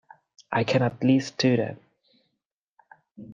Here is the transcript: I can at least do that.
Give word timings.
I 0.51 0.63
can 0.63 0.81
at 0.81 1.03
least 1.03 1.37
do 1.37 1.57
that. 1.57 1.77